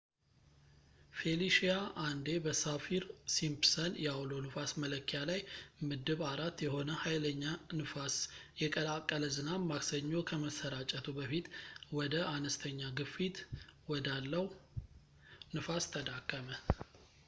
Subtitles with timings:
[1.17, 1.73] ፌሊሺያ
[2.05, 5.41] አንዴ በሳፊር-ሲምፕሰን የአውሎ ንፋስ መለኪያ ላይ
[5.89, 7.43] ምድብ 4 የሆነ ሀይለኛ
[7.79, 8.15] ንፋስ
[8.63, 11.47] የቀላቀለ ዝናብ ማክሰኞ ከመሠራጨቱ በፊት
[11.99, 13.37] ወደ አንስተኛ ግፊት
[13.93, 14.45] ወዳለው
[15.57, 16.47] ንፋስ ተዳከመ